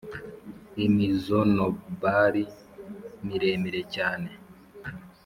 [0.85, 2.43] imizonobari
[3.27, 4.29] miremire cyane,